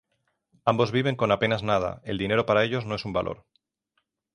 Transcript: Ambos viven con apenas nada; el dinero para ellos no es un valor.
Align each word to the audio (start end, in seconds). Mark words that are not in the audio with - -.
Ambos 0.71 0.91
viven 0.91 1.15
con 1.15 1.31
apenas 1.31 1.61
nada; 1.61 2.01
el 2.05 2.17
dinero 2.17 2.47
para 2.47 2.63
ellos 2.63 2.87
no 2.87 2.95
es 2.95 3.05
un 3.05 3.13
valor. 3.13 3.45